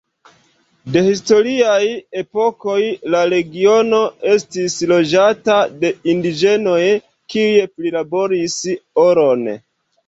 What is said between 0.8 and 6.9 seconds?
De historiaj epokoj la regiono estis loĝata de indiĝenoj